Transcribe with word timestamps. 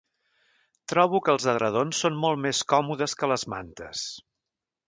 Trobo 0.93 1.19
que 1.27 1.31
els 1.33 1.45
edredons 1.53 2.01
són 2.05 2.19
molt 2.25 2.43
més 2.49 2.65
còmodes 2.75 3.15
que 3.21 3.33
les 3.33 3.49
mantes 3.55 4.09